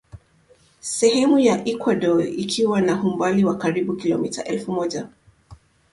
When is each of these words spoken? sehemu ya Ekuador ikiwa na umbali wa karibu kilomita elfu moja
sehemu 0.81 1.39
ya 1.39 1.55
Ekuador 1.71 2.21
ikiwa 2.27 2.81
na 2.81 3.03
umbali 3.03 3.45
wa 3.45 3.57
karibu 3.57 3.95
kilomita 3.95 4.43
elfu 4.43 4.71
moja 4.71 5.07